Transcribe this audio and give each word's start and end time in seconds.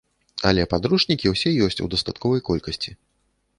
Але 0.51 0.63
падручнікі 0.71 1.33
ўсе 1.35 1.53
ёсць 1.67 1.79
у 1.87 1.91
дастатковай 1.93 2.45
колькасці. 2.51 2.99